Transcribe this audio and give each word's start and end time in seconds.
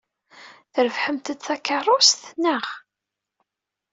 Trebḥemt-d 0.73 1.39
takeṛṛust, 1.45 2.21
naɣ? 2.43 2.65